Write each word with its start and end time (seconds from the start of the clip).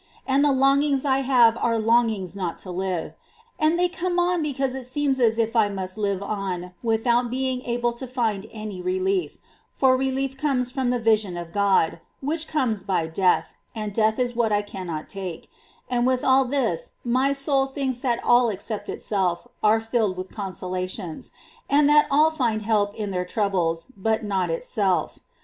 And 0.25 0.43
the 0.43 0.51
longings 0.51 1.05
I 1.05 1.19
have 1.19 1.55
are 1.57 1.77
longings 1.77 2.35
not 2.35 2.57
to 2.65 2.71
live; 2.71 3.13
and 3.59 3.77
they 3.77 3.87
come 3.87 4.17
on 4.17 4.41
because 4.41 4.73
it 4.73 4.87
seems 4.87 5.19
as 5.19 5.37
if 5.37 5.55
I 5.55 5.69
must 5.69 5.95
live 5.95 6.23
on 6.23 6.73
without 6.81 7.29
being 7.29 7.61
able 7.65 7.93
to 7.93 8.07
find 8.07 8.47
any 8.51 8.81
relief, 8.81 9.37
for 9.71 9.95
relief 9.95 10.37
comes 10.37 10.71
from 10.71 10.89
the 10.89 10.97
vision 10.97 11.37
of 11.37 11.53
God, 11.53 11.99
which 12.19 12.47
comes 12.47 12.83
by 12.83 13.05
death, 13.05 13.53
and 13.75 13.93
death 13.93 14.17
is 14.17 14.35
what 14.35 14.51
I 14.51 14.63
cannot 14.63 15.07
take; 15.07 15.51
and 15.87 16.07
with 16.07 16.23
all 16.23 16.45
this 16.45 16.93
my 17.03 17.31
soul 17.31 17.67
thinks 17.67 17.99
that 17.99 18.23
all 18.23 18.49
except 18.49 18.89
itself 18.89 19.47
are 19.63 19.79
filled 19.79 20.17
with 20.17 20.31
consolations, 20.31 21.29
and 21.69 21.87
that 21.89 22.07
all 22.09 22.31
find 22.31 22.63
help 22.63 22.95
in 22.95 23.11
their 23.11 23.23
troubles, 23.23 23.89
but 23.95 24.23
not 24.23 24.49
itself. 24.49 25.19